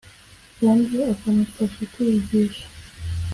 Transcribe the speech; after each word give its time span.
kandi 0.59 0.97
akamufasha 1.13 1.81
kwiyigisha. 1.91 2.65